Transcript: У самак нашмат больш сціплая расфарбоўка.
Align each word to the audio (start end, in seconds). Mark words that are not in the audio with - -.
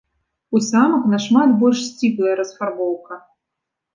У 0.59 0.61
самак 0.67 1.03
нашмат 1.13 1.49
больш 1.63 1.83
сціплая 1.89 2.33
расфарбоўка. 2.41 3.13